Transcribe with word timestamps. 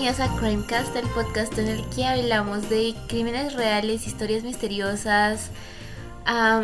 bienvenidos 0.00 0.30
a 0.30 0.36
Crimecast, 0.36 0.94
el 0.94 1.08
podcast 1.08 1.58
en 1.58 1.66
el 1.66 1.84
que 1.90 2.06
hablamos 2.06 2.68
de 2.68 2.94
crímenes 3.08 3.54
reales, 3.54 4.06
historias 4.06 4.44
misteriosas, 4.44 5.50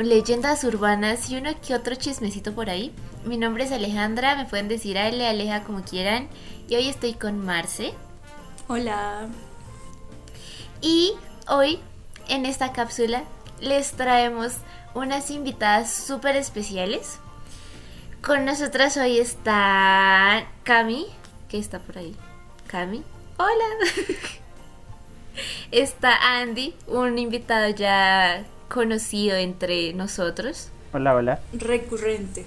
leyendas 0.05 0.63
urbanas 0.63 1.29
y 1.31 1.39
uno 1.39 1.51
que 1.67 1.75
otro 1.75 1.97
chismecito 1.97 2.55
por 2.55 2.71
ahí. 2.71 2.95
Mi 3.25 3.37
nombre 3.37 3.65
es 3.65 3.73
Alejandra, 3.73 4.37
me 4.37 4.45
pueden 4.45 4.69
decir 4.69 4.99
Ale, 4.99 5.27
Aleja 5.27 5.65
como 5.65 5.83
quieran. 5.83 6.29
Y 6.69 6.77
hoy 6.77 6.89
estoy 6.89 7.15
con 7.15 7.45
Marce. 7.45 7.93
Hola. 8.69 9.27
Y 10.81 11.15
hoy 11.49 11.81
en 12.29 12.47
esta 12.47 12.73
cápsula 12.73 13.25
les 13.61 13.95
traemos 13.95 14.59
unas 14.95 15.33
invitadas 15.33 15.93
súper 15.93 16.37
especiales. 16.37 17.19
Con 18.23 18.45
nosotras 18.45 18.97
hoy 18.97 19.19
está 19.19 20.47
Cami, 20.63 21.07
que 21.49 21.59
está 21.59 21.81
por 21.81 21.99
ahí. 21.99 22.15
Cami, 22.69 23.03
hola. 23.37 23.65
está 25.71 26.41
Andy, 26.41 26.75
un 26.87 27.19
invitado 27.19 27.71
ya 27.71 28.45
conocido 28.69 29.37
entre 29.37 29.93
nosotros. 29.93 30.71
Hola, 30.93 31.15
hola. 31.15 31.41
Recurrente. 31.53 32.45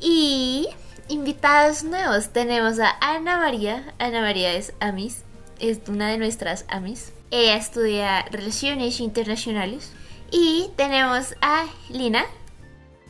Y 0.00 0.68
invitados 1.08 1.82
nuevos 1.82 2.28
tenemos 2.30 2.78
a 2.78 2.96
Ana 3.00 3.38
María. 3.38 3.94
Ana 3.98 4.20
María 4.20 4.52
es 4.52 4.72
Amis, 4.80 5.24
es 5.58 5.80
una 5.88 6.08
de 6.08 6.18
nuestras 6.18 6.64
Amis. 6.68 7.12
Ella 7.30 7.56
estudia 7.56 8.22
Relaciones 8.30 9.00
Internacionales. 9.00 9.92
Y 10.30 10.70
tenemos 10.76 11.34
a 11.40 11.66
Lina. 11.88 12.24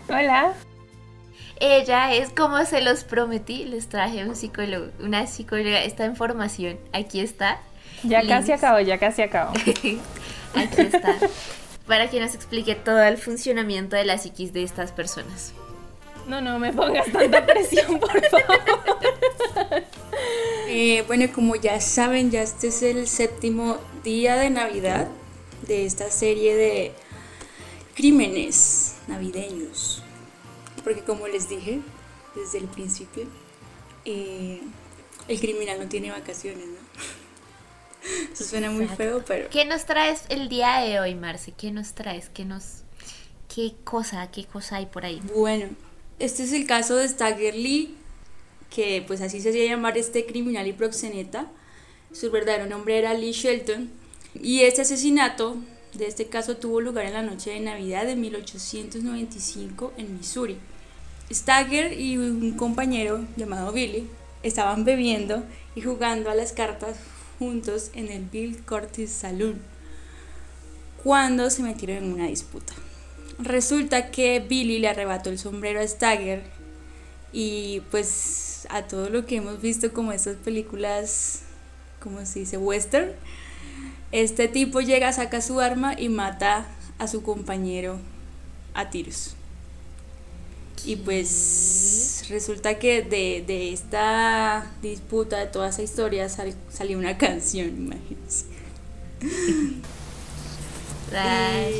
Hola. 0.09 0.55
Ella 1.61 2.15
es 2.15 2.31
como 2.31 2.65
se 2.65 2.81
los 2.81 3.05
prometí, 3.05 3.65
les 3.65 3.89
traje 3.89 4.25
un 4.25 4.37
psicólogo, 4.37 4.89
una 5.01 5.27
psicóloga, 5.27 5.83
está 5.83 6.05
en 6.05 6.15
formación, 6.15 6.79
aquí 6.93 7.21
está. 7.21 7.61
Ya 8.05 8.25
casi 8.27 8.53
acabo, 8.53 8.79
ya 8.81 8.99
casi 8.99 9.23
acabo. 9.23 9.53
aquí 10.55 10.81
está, 10.81 11.17
para 11.87 12.09
que 12.09 12.21
nos 12.21 12.35
explique 12.35 12.77
todo 12.77 13.03
el 13.03 13.19
funcionamiento 13.19 13.97
de 13.97 14.05
la 14.05 14.19
psiquis 14.19 14.53
de 14.53 14.63
estas 14.63 14.93
personas. 14.93 15.53
No, 16.29 16.41
no 16.41 16.59
me 16.59 16.73
pongas 16.73 17.11
tanta 17.11 17.45
presión, 17.45 17.99
por 17.99 18.25
favor. 18.27 18.59
Eh, 20.71 21.03
bueno, 21.07 21.25
como 21.35 21.57
ya 21.57 21.81
saben, 21.81 22.31
ya 22.31 22.43
este 22.43 22.69
es 22.69 22.83
el 22.83 23.09
séptimo 23.09 23.79
día 24.05 24.37
de 24.37 24.51
Navidad 24.51 25.09
de 25.67 25.87
esta 25.87 26.11
serie 26.11 26.55
de 26.55 26.93
crímenes 27.95 28.97
navideños. 29.07 30.03
Porque 30.89 31.03
como 31.03 31.29
les 31.29 31.51
dije 31.51 31.81
desde 32.35 32.57
el 32.57 32.65
principio, 32.65 33.25
eh, 34.07 34.63
el 35.29 35.39
criminal 35.39 35.79
no 35.79 35.87
tiene 35.87 36.11
vacaciones, 36.11 36.65
¿no? 36.67 38.33
Eso 38.33 38.43
suena 38.43 38.71
muy 38.71 38.89
feo, 38.89 39.23
pero... 39.27 39.51
¿Qué 39.51 39.67
nos 39.67 39.85
traes 39.85 40.23
el 40.31 40.49
día 40.49 40.79
de 40.79 40.99
hoy, 40.99 41.15
Marce? 41.15 41.53
¿Qué 41.53 41.73
nos 41.73 41.93
traes? 41.93 42.31
¿Qué 42.31 42.47
nos... 42.47 42.85
¿Qué 43.55 43.75
cosa, 43.85 44.31
qué 44.31 44.47
cosa 44.47 44.77
hay 44.77 44.87
por 44.87 45.05
ahí? 45.05 45.21
Bueno, 45.37 45.69
este 46.19 46.45
es 46.45 46.55
el 46.55 46.67
caso 46.67 46.97
de 46.97 47.07
Stagger 47.07 47.55
Lee, 47.55 47.95
que 48.75 49.05
pues 49.07 49.21
así 49.21 49.43
se 49.43 49.51
hacía 49.51 49.67
llamar 49.67 49.99
este 49.99 50.25
criminal 50.25 50.67
y 50.69 50.73
proxeneta. 50.73 51.51
Su 52.15 52.31
verdadero 52.31 52.65
nombre 52.65 52.97
era 52.97 53.13
Lee 53.13 53.33
Shelton. 53.33 53.91
Y 54.41 54.63
este 54.63 54.81
asesinato 54.81 55.59
de 55.93 56.07
este 56.07 56.29
caso 56.29 56.57
tuvo 56.57 56.81
lugar 56.81 57.05
en 57.05 57.13
la 57.13 57.23
noche 57.23 57.51
de 57.51 57.61
Navidad 57.61 58.07
de 58.07 58.17
1895 58.17 59.93
en 59.99 60.17
Missouri. 60.17 60.57
Stagger 61.31 61.99
y 61.99 62.17
un 62.17 62.53
compañero 62.53 63.25
llamado 63.37 63.73
Billy 63.73 64.09
estaban 64.43 64.85
bebiendo 64.85 65.45
y 65.75 65.83
jugando 65.83 66.31
a 66.31 66.35
las 66.35 66.53
cartas 66.53 66.97
juntos 67.39 67.91
en 67.95 68.09
el 68.09 68.25
Bill 68.25 68.63
Curtis 68.65 69.11
Saloon 69.11 69.61
cuando 71.03 71.51
se 71.51 71.63
metieron 71.63 72.05
en 72.05 72.13
una 72.15 72.27
disputa. 72.27 72.73
Resulta 73.39 74.11
que 74.11 74.41
Billy 74.41 74.79
le 74.79 74.89
arrebató 74.89 75.31
el 75.31 75.39
sombrero 75.39 75.81
a 75.81 75.87
Stagger 75.87 76.43
y 77.33 77.83
pues 77.91 78.67
a 78.71 78.83
todo 78.83 79.11
lo 79.11 79.27
que 79.27 79.37
hemos 79.37 79.61
visto 79.61 79.93
como 79.93 80.13
estas 80.13 80.37
películas, 80.37 81.43
como 82.01 82.25
se 82.27 82.41
dice, 82.41 82.57
western, 82.57 83.13
este 84.11 84.49
tipo 84.49 84.81
llega, 84.81 85.13
saca 85.13 85.41
su 85.41 85.61
arma 85.61 85.95
y 85.99 86.09
mata 86.09 86.67
a 86.99 87.07
su 87.07 87.23
compañero 87.23 87.99
a 88.75 88.91
tiros. 88.91 89.37
Y 90.85 90.97
pues 90.97 92.27
resulta 92.29 92.79
que 92.79 93.03
de, 93.03 93.73
esta 93.73 94.71
disputa, 94.83 95.39
de 95.39 95.47
toda 95.47 95.69
esa 95.69 95.83
historia, 95.83 96.29
salió 96.29 96.99
una 96.99 97.19
canción, 97.19 97.69
imagínense. 97.69 98.47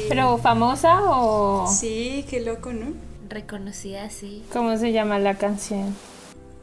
¿Pero 0.09 0.39
famosa 0.39 1.03
o...? 1.05 1.67
Sí, 1.69 2.25
qué 2.29 2.41
loco, 2.41 2.73
¿no? 2.73 2.93
Reconocida, 3.29 4.09
sí. 4.11 4.43
¿Cómo 4.53 4.77
se 4.79 4.93
llama 4.93 5.19
la 5.19 5.35
canción? 5.35 5.95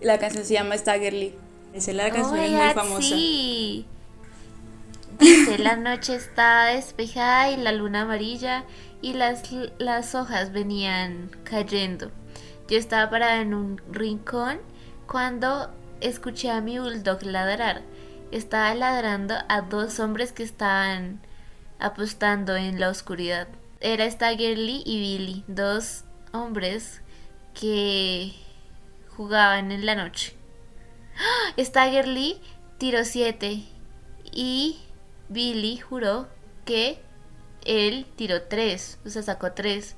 La 0.02 0.17
canción 0.17 0.46
se 0.46 0.53
llama 0.56 0.78
Staggerly. 0.78 1.34
Esa 1.73 1.91
es 1.91 1.97
la 1.97 2.09
canción 2.12 2.40
es 2.40 2.52
muy 2.52 2.73
famosa. 2.73 3.02
Sí. 3.02 3.85
Dice, 5.19 5.57
la 5.59 5.78
noche 5.78 6.16
está 6.16 6.66
despejada 6.66 7.52
y 7.52 7.57
la 7.57 7.72
luna 7.72 8.02
amarilla 8.02 8.66
y 9.02 9.13
las, 9.13 9.44
las 9.78 10.16
hojas 10.16 10.52
venían 10.52 11.29
cayendo. 11.44 12.12
Yo 12.67 12.77
estaba 12.77 13.09
parada 13.09 13.41
en 13.41 13.53
un 13.53 13.81
rincón 13.91 14.59
cuando 15.07 15.71
escuché 16.01 16.49
a 16.49 16.61
mi 16.61 16.79
bulldog 16.79 17.23
ladrar. 17.23 17.83
Estaba 18.31 18.73
ladrando 18.73 19.35
a 19.47 19.61
dos 19.61 19.99
hombres 19.99 20.31
que 20.31 20.43
estaban 20.43 21.21
apostando 21.79 22.55
en 22.55 22.79
la 22.79 22.89
oscuridad. 22.89 23.47
Era 23.81 24.09
Staggerly 24.09 24.81
y 24.85 24.99
Billy, 24.99 25.43
dos 25.47 26.05
hombres 26.33 27.01
que 27.53 28.33
jugaban 29.15 29.71
en 29.71 29.85
la 29.85 29.95
noche. 29.95 30.35
¡Ah! 31.17 31.61
Staggerly 31.63 32.41
tiró 32.79 33.05
siete 33.05 33.63
y 34.31 34.79
Billy 35.29 35.77
juró 35.77 36.27
que 36.65 36.99
él 37.63 38.05
tiró 38.15 38.43
tres, 38.43 38.99
o 39.05 39.09
sea, 39.09 39.21
sacó 39.21 39.51
tres. 39.51 39.95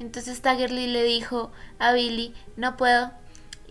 Entonces 0.00 0.38
Staggerly 0.38 0.86
le 0.86 1.04
dijo 1.04 1.52
a 1.78 1.92
Billy, 1.92 2.34
no 2.56 2.76
puedo 2.78 3.12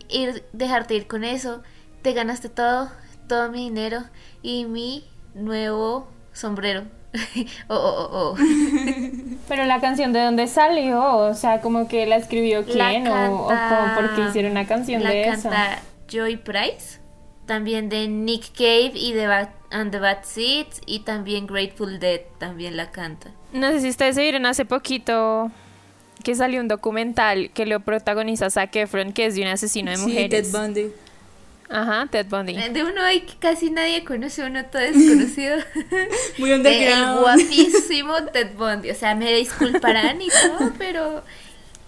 ir, 0.08 0.44
dejarte 0.52 0.94
ir 0.94 1.08
con 1.08 1.24
eso, 1.24 1.62
te 2.02 2.12
ganaste 2.12 2.48
todo, 2.48 2.90
todo 3.28 3.50
mi 3.50 3.64
dinero 3.64 4.04
y 4.40 4.64
mi 4.64 5.04
nuevo 5.34 6.08
sombrero. 6.32 6.84
oh, 7.68 7.74
oh, 7.74 8.08
oh, 8.12 8.34
oh. 8.34 8.36
Pero 9.48 9.64
la 9.64 9.80
canción 9.80 10.12
de 10.12 10.22
dónde 10.22 10.46
salió, 10.46 11.16
o 11.16 11.34
sea, 11.34 11.60
como 11.60 11.88
que 11.88 12.06
la 12.06 12.16
escribió 12.16 12.64
quién 12.64 13.08
o, 13.08 13.48
como 13.48 13.94
porque 13.96 14.28
hicieron 14.28 14.52
una 14.52 14.68
canción 14.68 15.02
de 15.02 15.24
eso. 15.24 15.50
La 15.50 15.56
canta 15.56 15.82
Joy 16.08 16.36
Price, 16.36 17.00
también 17.46 17.88
de 17.88 18.06
Nick 18.06 18.52
Cave 18.56 18.92
y 18.94 19.12
de 19.12 19.26
And 19.72 19.90
the 19.90 19.98
Bad 19.98 20.22
Seeds 20.22 20.80
y 20.86 21.00
también 21.00 21.48
Grateful 21.48 21.98
Dead 21.98 22.20
también 22.38 22.76
la 22.76 22.92
canta. 22.92 23.32
No 23.52 23.72
sé 23.72 23.80
si 23.80 23.88
ustedes 23.88 24.14
se 24.14 24.22
vieron 24.22 24.46
hace 24.46 24.64
poquito 24.64 25.50
que 26.22 26.34
salió 26.34 26.60
un 26.60 26.68
documental 26.68 27.50
que 27.52 27.66
lo 27.66 27.80
protagoniza 27.80 28.50
Zac 28.50 28.74
Efron, 28.76 29.12
que 29.12 29.26
es 29.26 29.34
de 29.34 29.42
un 29.42 29.48
asesino 29.48 29.90
de 29.90 29.98
mujeres. 29.98 30.46
Sí, 30.46 30.52
Ted 30.52 30.60
Bundy. 30.60 30.92
Ajá, 31.70 32.08
Ted 32.10 32.26
Bundy. 32.26 32.54
De 32.54 32.82
uno 32.82 33.00
hay 33.02 33.20
que 33.20 33.34
casi 33.38 33.70
nadie 33.70 34.04
conoce, 34.04 34.44
uno 34.44 34.64
todo 34.66 34.82
desconocido. 34.82 35.56
Muy 36.38 36.52
underground. 36.52 37.16
El 37.16 37.22
guapísimo 37.22 38.24
Ted 38.32 38.54
Bundy. 38.56 38.90
O 38.90 38.94
sea, 38.94 39.14
me 39.14 39.32
disculparán 39.34 40.20
y 40.20 40.28
todo, 40.28 40.72
pero 40.78 41.22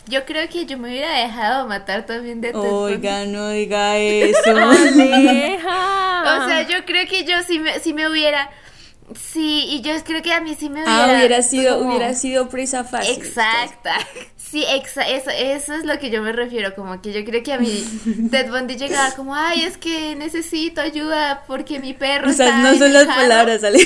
yo 0.06 0.24
creo 0.24 0.48
que 0.48 0.66
yo 0.66 0.78
me 0.78 0.88
hubiera 0.88 1.12
dejado 1.18 1.66
matar 1.66 2.06
también 2.06 2.40
de 2.40 2.52
Ted 2.52 2.60
Oiga, 2.60 3.24
no 3.26 3.48
diga 3.50 3.98
eso. 3.98 4.40
o 4.50 4.74
sea, 6.48 6.66
yo 6.68 6.84
creo 6.84 7.06
que 7.08 7.24
yo 7.24 7.42
sí 7.46 7.58
me, 7.58 7.80
sí 7.80 7.92
me 7.92 8.08
hubiera 8.08 8.50
Sí, 9.14 9.66
y 9.68 9.82
yo 9.82 9.92
creo 10.04 10.22
que 10.22 10.32
a 10.32 10.40
mí 10.40 10.56
sí 10.58 10.68
me 10.68 10.82
hubiera... 10.82 11.04
Ah, 11.04 11.16
hubiera 11.16 11.42
sido, 11.42 11.78
hubiera 11.78 12.14
sido 12.14 12.48
prisa 12.48 12.84
fácil. 12.84 13.14
Exacta. 13.16 13.94
Sí, 14.36 14.64
exa 14.68 15.08
eso, 15.08 15.30
eso 15.30 15.74
es 15.74 15.84
lo 15.84 15.98
que 15.98 16.10
yo 16.10 16.22
me 16.22 16.32
refiero, 16.32 16.74
como 16.74 17.00
que 17.00 17.12
yo 17.12 17.24
creo 17.24 17.42
que 17.42 17.54
a 17.54 17.58
mí 17.58 17.84
Ted 18.30 18.50
Bundy 18.50 18.76
llegaba 18.76 19.10
como, 19.14 19.34
ay, 19.34 19.62
es 19.62 19.78
que 19.78 20.14
necesito 20.14 20.80
ayuda 20.80 21.44
porque 21.46 21.80
mi 21.80 21.94
perro 21.94 22.28
o 22.28 22.32
sea, 22.32 22.58
no 22.58 22.76
son 22.76 22.92
las 22.92 23.06
palabras, 23.06 23.62
¿sale? 23.62 23.78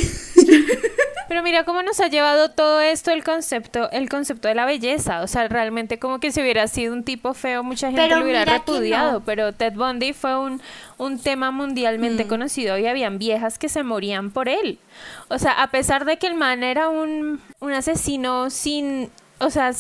Pero 1.28 1.42
mira 1.42 1.64
cómo 1.64 1.82
nos 1.82 2.00
ha 2.00 2.08
llevado 2.08 2.50
todo 2.50 2.80
esto 2.80 3.10
el 3.10 3.24
concepto, 3.24 3.90
el 3.90 4.08
concepto 4.08 4.48
de 4.48 4.54
la 4.54 4.64
belleza. 4.64 5.22
O 5.22 5.26
sea, 5.26 5.48
realmente 5.48 5.98
como 5.98 6.20
que 6.20 6.30
si 6.30 6.40
hubiera 6.40 6.68
sido 6.68 6.92
un 6.92 7.04
tipo 7.04 7.34
feo, 7.34 7.62
mucha 7.62 7.90
gente 7.90 8.08
lo 8.14 8.22
hubiera 8.22 8.44
repudiado. 8.44 9.20
Pero 9.20 9.52
Ted 9.52 9.74
Bundy 9.74 10.12
fue 10.12 10.38
un, 10.38 10.60
un 10.98 11.18
tema 11.18 11.50
mundialmente 11.50 12.24
mm. 12.24 12.28
conocido 12.28 12.78
y 12.78 12.86
habían 12.86 13.18
viejas 13.18 13.58
que 13.58 13.68
se 13.68 13.82
morían 13.82 14.30
por 14.30 14.48
él. 14.48 14.78
O 15.28 15.38
sea, 15.38 15.62
a 15.62 15.70
pesar 15.70 16.04
de 16.04 16.16
que 16.18 16.26
el 16.26 16.34
man 16.34 16.62
era 16.62 16.88
un, 16.88 17.40
un 17.60 17.72
asesino 17.72 18.50
sin, 18.50 19.10
o 19.38 19.50
sea, 19.50 19.72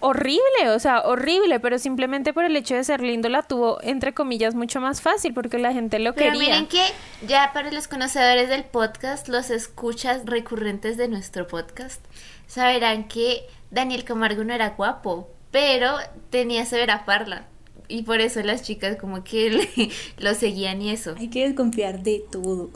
horrible, 0.00 0.70
o 0.74 0.78
sea, 0.78 1.00
horrible, 1.02 1.60
pero 1.60 1.78
simplemente 1.78 2.32
por 2.32 2.44
el 2.44 2.56
hecho 2.56 2.74
de 2.74 2.84
ser 2.84 3.00
lindo 3.00 3.28
la 3.28 3.42
tuvo, 3.42 3.78
entre 3.82 4.14
comillas, 4.14 4.54
mucho 4.54 4.80
más 4.80 5.00
fácil 5.00 5.34
porque 5.34 5.58
la 5.58 5.72
gente 5.72 5.98
lo 5.98 6.14
pero 6.14 6.32
quería. 6.32 6.48
Miren 6.48 6.66
que 6.66 6.84
ya 7.26 7.52
para 7.52 7.70
los 7.70 7.88
conocedores 7.88 8.48
del 8.48 8.64
podcast, 8.64 9.28
los 9.28 9.50
escuchas 9.50 10.22
recurrentes 10.24 10.96
de 10.96 11.08
nuestro 11.08 11.46
podcast, 11.46 12.04
sabrán 12.46 13.08
que 13.08 13.46
Daniel 13.70 14.04
Camargo 14.04 14.44
no 14.44 14.54
era 14.54 14.70
guapo, 14.70 15.30
pero 15.50 15.96
tenía 16.30 16.66
severa 16.66 17.04
parla. 17.04 17.46
Y 17.88 18.02
por 18.02 18.20
eso 18.20 18.42
las 18.42 18.62
chicas 18.62 18.96
como 18.96 19.22
que 19.22 19.90
lo 20.18 20.34
seguían 20.34 20.82
y 20.82 20.90
eso. 20.90 21.14
Hay 21.16 21.30
que 21.30 21.46
desconfiar 21.46 22.02
de 22.02 22.24
todo. 22.30 22.70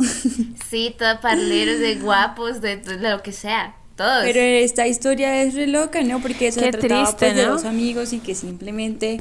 Sí, 0.69 0.95
todo 0.97 1.21
parleros, 1.21 1.81
de 1.81 1.95
guapos, 2.01 2.61
de 2.61 2.81
lo 3.01 3.23
que 3.23 3.33
sea. 3.33 3.77
Pero 4.23 4.41
esta 4.41 4.87
historia 4.87 5.43
es 5.43 5.55
re 5.55 5.67
loca, 5.67 6.03
¿no? 6.03 6.21
Porque 6.21 6.53
se 6.53 6.71
trataba 6.71 7.17
pues, 7.17 7.35
de 7.35 7.45
dos 7.45 7.65
amigos 7.65 8.13
y 8.13 8.21
que 8.21 8.35
simplemente 8.35 9.21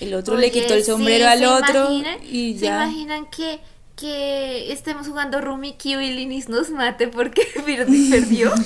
el 0.00 0.14
otro 0.14 0.36
le 0.36 0.50
quitó 0.50 0.74
el 0.74 0.84
sombrero 0.84 1.28
al 1.28 1.44
otro 1.44 1.90
y 2.22 2.54
ya. 2.54 2.58
¿Se 2.58 2.66
imaginan 2.66 3.26
que, 3.26 3.60
que 3.96 4.72
estemos 4.72 5.08
jugando 5.08 5.40
Rumi 5.40 5.74
Q 5.74 6.00
y 6.00 6.10
Linis 6.12 6.48
nos 6.48 6.70
mate 6.70 7.08
porque 7.08 7.42
perdió? 8.10 8.52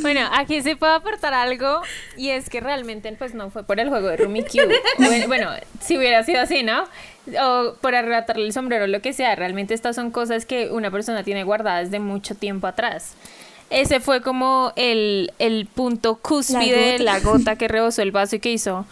Bueno, 0.00 0.20
aquí 0.32 0.62
se 0.62 0.76
puede 0.76 0.94
aportar 0.94 1.34
algo 1.34 1.82
y 2.16 2.30
es 2.30 2.48
que 2.48 2.60
realmente 2.60 3.12
pues 3.12 3.34
no 3.34 3.50
fue 3.50 3.64
por 3.64 3.78
el 3.78 3.90
juego 3.90 4.08
de 4.08 4.16
Rumi 4.16 4.42
Q. 4.42 4.60
Bueno, 5.26 5.50
si 5.80 5.98
hubiera 5.98 6.24
sido 6.24 6.40
así, 6.40 6.62
¿no? 6.62 6.84
O 7.38 7.74
por 7.74 7.94
arrebatarle 7.94 8.46
el 8.46 8.54
sombrero, 8.54 8.86
lo 8.86 9.02
que 9.02 9.12
sea. 9.12 9.34
Realmente 9.34 9.74
estas 9.74 9.96
son 9.96 10.10
cosas 10.10 10.46
que 10.46 10.70
una 10.70 10.90
persona 10.90 11.22
tiene 11.22 11.44
guardadas 11.44 11.90
de 11.90 11.98
mucho 11.98 12.34
tiempo 12.34 12.66
atrás. 12.66 13.12
Ese 13.70 14.00
fue 14.00 14.22
como 14.22 14.72
el, 14.76 15.68
punto 15.74 16.16
cúspide, 16.16 16.98
la 16.98 17.18
gota. 17.18 17.28
la 17.28 17.32
gota 17.32 17.56
que 17.56 17.68
rebosó 17.68 18.02
el 18.02 18.12
vaso 18.12 18.36
y 18.36 18.40
que 18.40 18.52
hizo 18.52 18.86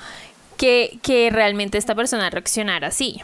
que, 0.57 0.99
que 1.03 1.31
realmente 1.31 1.79
esta 1.79 1.95
persona 1.95 2.31
reaccionara 2.31 2.89
así. 2.89 3.21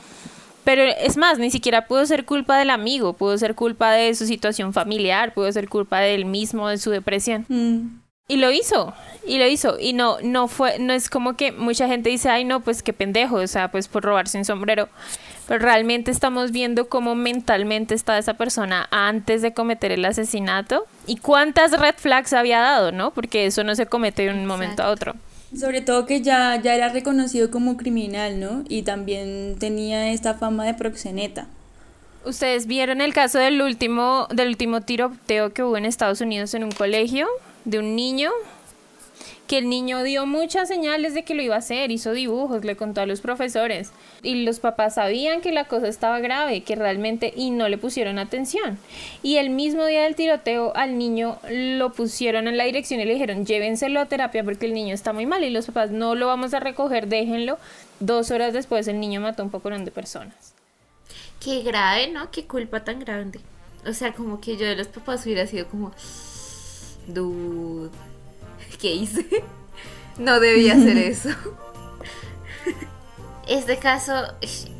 Pero 0.64 0.82
es 0.82 1.16
más, 1.16 1.38
ni 1.38 1.50
siquiera 1.50 1.86
pudo 1.86 2.06
ser 2.06 2.24
culpa 2.24 2.56
del 2.56 2.70
amigo, 2.70 3.14
pudo 3.14 3.36
ser 3.36 3.54
culpa 3.54 3.90
de 3.90 4.14
su 4.14 4.26
situación 4.26 4.72
familiar, 4.72 5.34
pudo 5.34 5.50
ser 5.50 5.68
culpa 5.68 5.98
de 5.98 6.14
él 6.14 6.24
mismo, 6.24 6.68
de 6.68 6.78
su 6.78 6.90
depresión. 6.90 7.46
Mm. 7.48 8.01
Y 8.28 8.36
lo 8.36 8.50
hizo, 8.50 8.94
y 9.26 9.38
lo 9.38 9.46
hizo. 9.46 9.78
Y 9.78 9.92
no, 9.92 10.18
no 10.22 10.48
fue, 10.48 10.78
no 10.78 10.92
es 10.92 11.10
como 11.10 11.36
que 11.36 11.52
mucha 11.52 11.88
gente 11.88 12.08
dice, 12.08 12.30
ay 12.30 12.44
no, 12.44 12.60
pues 12.60 12.82
qué 12.82 12.92
pendejo, 12.92 13.36
o 13.36 13.46
sea, 13.46 13.70
pues 13.70 13.88
por 13.88 14.04
robarse 14.04 14.38
un 14.38 14.44
sombrero. 14.44 14.88
Pero 15.48 15.58
realmente 15.58 16.10
estamos 16.10 16.52
viendo 16.52 16.88
cómo 16.88 17.14
mentalmente 17.14 17.94
estaba 17.94 18.18
esa 18.18 18.34
persona 18.34 18.88
antes 18.90 19.42
de 19.42 19.52
cometer 19.52 19.90
el 19.90 20.04
asesinato 20.04 20.86
y 21.06 21.16
cuántas 21.16 21.72
red 21.78 21.96
flags 21.96 22.32
había 22.32 22.60
dado, 22.60 22.92
¿no? 22.92 23.10
Porque 23.10 23.46
eso 23.46 23.64
no 23.64 23.74
se 23.74 23.86
comete 23.86 24.22
de 24.22 24.30
un 24.30 24.46
momento 24.46 24.82
a 24.84 24.90
otro. 24.90 25.14
Sobre 25.58 25.82
todo 25.82 26.06
que 26.06 26.22
ya, 26.22 26.58
ya 26.62 26.74
era 26.74 26.88
reconocido 26.88 27.50
como 27.50 27.76
criminal, 27.76 28.40
¿no? 28.40 28.64
Y 28.68 28.82
también 28.82 29.56
tenía 29.58 30.10
esta 30.12 30.34
fama 30.34 30.64
de 30.64 30.74
proxeneta. 30.74 31.48
Ustedes 32.24 32.66
vieron 32.66 33.00
el 33.00 33.12
caso 33.12 33.38
del 33.38 33.60
último, 33.60 34.28
del 34.30 34.48
último 34.48 34.80
tiroteo 34.80 35.52
que 35.52 35.64
hubo 35.64 35.76
en 35.76 35.84
Estados 35.84 36.20
Unidos 36.20 36.54
en 36.54 36.62
un 36.62 36.70
colegio 36.70 37.26
de 37.64 37.78
un 37.78 37.96
niño 37.96 38.30
que 39.46 39.58
el 39.58 39.68
niño 39.68 40.02
dio 40.02 40.24
muchas 40.24 40.68
señales 40.68 41.12
de 41.12 41.24
que 41.24 41.34
lo 41.34 41.42
iba 41.42 41.56
a 41.56 41.58
hacer, 41.58 41.90
hizo 41.90 42.12
dibujos, 42.12 42.64
le 42.64 42.74
contó 42.74 43.02
a 43.02 43.06
los 43.06 43.20
profesores 43.20 43.92
y 44.22 44.44
los 44.44 44.60
papás 44.60 44.94
sabían 44.94 45.42
que 45.42 45.52
la 45.52 45.66
cosa 45.66 45.88
estaba 45.88 46.20
grave, 46.20 46.62
que 46.62 46.74
realmente 46.74 47.34
y 47.36 47.50
no 47.50 47.68
le 47.68 47.76
pusieron 47.76 48.18
atención. 48.18 48.78
Y 49.22 49.36
el 49.36 49.50
mismo 49.50 49.84
día 49.84 50.04
del 50.04 50.14
tiroteo 50.14 50.74
al 50.74 50.96
niño 50.96 51.38
lo 51.50 51.92
pusieron 51.92 52.48
en 52.48 52.56
la 52.56 52.64
dirección 52.64 53.00
y 53.00 53.04
le 53.04 53.12
dijeron 53.12 53.44
llévenselo 53.44 54.00
a 54.00 54.06
terapia 54.06 54.42
porque 54.42 54.64
el 54.64 54.72
niño 54.72 54.94
está 54.94 55.12
muy 55.12 55.26
mal 55.26 55.44
y 55.44 55.50
los 55.50 55.66
papás 55.66 55.90
no 55.90 56.14
lo 56.14 56.28
vamos 56.28 56.54
a 56.54 56.60
recoger, 56.60 57.08
déjenlo. 57.08 57.58
Dos 58.00 58.30
horas 58.30 58.54
después 58.54 58.88
el 58.88 59.00
niño 59.00 59.20
mató 59.20 59.42
un 59.42 59.50
poco 59.50 59.68
de 59.68 59.90
personas. 59.90 60.54
Qué 61.44 61.62
grave, 61.62 62.08
¿no? 62.08 62.30
Qué 62.30 62.46
culpa 62.46 62.84
tan 62.84 63.00
grande. 63.00 63.40
O 63.86 63.92
sea, 63.92 64.14
como 64.14 64.40
que 64.40 64.56
yo 64.56 64.64
de 64.64 64.76
los 64.76 64.88
papás 64.88 65.26
hubiera 65.26 65.46
sido 65.46 65.66
como, 65.66 65.92
dude 67.06 67.90
¿qué 68.82 68.94
hice? 68.94 69.24
No 70.18 70.40
debía 70.40 70.74
hacer 70.74 70.98
eso. 70.98 71.30
Este 73.48 73.78
caso 73.78 74.12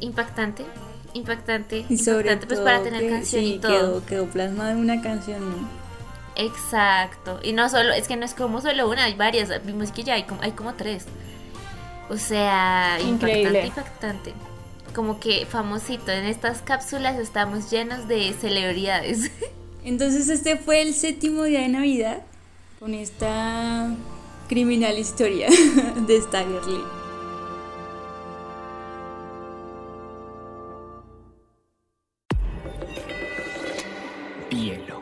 impactante, 0.00 0.64
impactante, 1.14 1.86
y 1.88 1.96
sobre 1.96 2.32
impactante, 2.32 2.46
pues 2.46 2.60
para 2.60 2.82
tener 2.82 3.10
canción 3.10 3.42
y 3.42 3.58
todo. 3.58 3.72
Quedó, 3.72 4.06
quedó 4.06 4.26
plasmado 4.26 4.70
en 4.70 4.76
una 4.76 5.00
canción, 5.00 5.69
Exacto. 6.36 7.40
Y 7.42 7.54
no 7.54 7.69
solo, 7.69 7.92
es 7.92 8.06
que 8.06 8.16
no 8.16 8.24
es 8.24 8.34
como 8.34 8.60
solo 8.60 8.88
una, 8.88 9.04
hay 9.04 9.14
varias. 9.14 9.50
Vimos 9.64 9.90
que 9.90 10.04
ya 10.04 10.14
hay 10.14 10.24
como, 10.24 10.42
hay 10.42 10.52
como 10.52 10.74
tres. 10.74 11.06
O 12.08 12.16
sea, 12.16 12.98
impactante, 13.00 13.66
impactante. 13.66 14.32
Como 14.94 15.19
que 15.19 15.44
famosito. 15.44 16.12
En 16.12 16.24
estas 16.24 16.62
cápsulas 16.62 17.19
estamos 17.19 17.70
llenos 17.70 18.06
de 18.06 18.32
celebridades. 18.34 19.32
Entonces 19.84 20.29
este 20.29 20.56
fue 20.56 20.82
el 20.82 20.94
séptimo 20.94 21.44
día 21.44 21.61
de 21.61 21.69
Navidad 21.69 22.23
con 22.79 22.94
esta 22.94 23.94
criminal 24.49 24.99
historia 24.99 25.49
de 26.06 26.20
Stagger 26.20 26.64
Lee. 26.67 26.82
Hielo. 34.50 35.01